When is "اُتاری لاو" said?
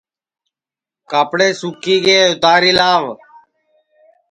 2.31-3.05